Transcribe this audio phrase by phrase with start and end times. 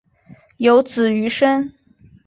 [0.57, 1.75] 有子俞深。